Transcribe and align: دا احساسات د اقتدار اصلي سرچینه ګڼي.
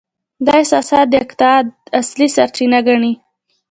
دا 0.45 0.53
احساسات 0.61 1.05
د 1.09 1.13
اقتدار 1.23 1.61
اصلي 1.99 2.27
سرچینه 2.35 2.79
ګڼي. 2.87 3.13